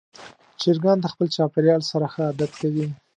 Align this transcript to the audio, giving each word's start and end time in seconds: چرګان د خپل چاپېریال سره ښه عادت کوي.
چرګان 0.61 0.97
د 1.01 1.05
خپل 1.13 1.27
چاپېریال 1.35 1.81
سره 1.91 2.05
ښه 2.13 2.21
عادت 2.29 2.51
کوي. 2.61 2.87